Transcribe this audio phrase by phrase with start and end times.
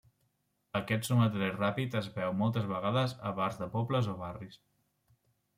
[0.79, 4.61] Aquest sumatori ràpid es veu moltes vegades a bars de pobles o barris.